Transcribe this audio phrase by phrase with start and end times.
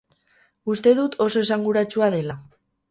[0.75, 2.43] Uste dut oso esanguratsua dela.